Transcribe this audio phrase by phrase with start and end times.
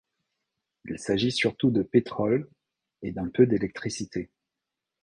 [0.85, 2.49] Il s'agit surtout de pétrole,
[3.03, 4.31] et d'un peu d'électricité.